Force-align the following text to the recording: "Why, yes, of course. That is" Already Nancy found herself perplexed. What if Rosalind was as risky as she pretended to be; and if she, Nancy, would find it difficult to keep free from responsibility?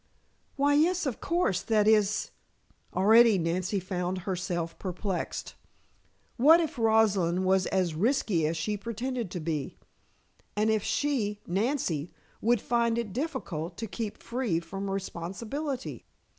"Why, 0.55 0.73
yes, 0.73 1.05
of 1.05 1.21
course. 1.21 1.61
That 1.61 1.87
is" 1.87 2.31
Already 2.95 3.37
Nancy 3.37 3.79
found 3.79 4.21
herself 4.25 4.79
perplexed. 4.79 5.53
What 6.37 6.59
if 6.59 6.79
Rosalind 6.79 7.45
was 7.45 7.67
as 7.67 7.93
risky 7.93 8.47
as 8.47 8.57
she 8.57 8.77
pretended 8.77 9.29
to 9.29 9.39
be; 9.39 9.77
and 10.55 10.71
if 10.71 10.81
she, 10.81 11.39
Nancy, 11.45 12.11
would 12.41 12.61
find 12.61 12.97
it 12.97 13.13
difficult 13.13 13.77
to 13.77 13.85
keep 13.85 14.23
free 14.23 14.59
from 14.59 14.89
responsibility? 14.89 16.05